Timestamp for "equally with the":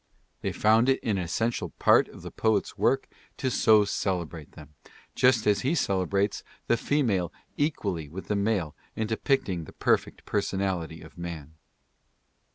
7.55-8.35